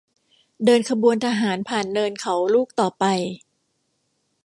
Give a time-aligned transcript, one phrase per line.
[0.65, 3.05] เดินขบวนทหารผ่านเนินเขาลูกต่อไป